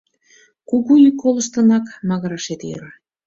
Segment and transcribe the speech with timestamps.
[0.69, 2.91] Куку йӱк колыштынак магырашет йӧра.